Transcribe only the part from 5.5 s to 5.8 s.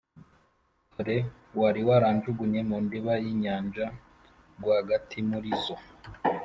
zo,